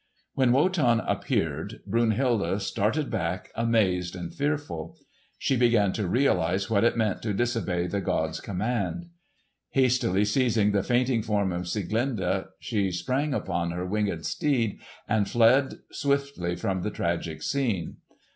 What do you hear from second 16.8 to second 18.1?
the tragic scene.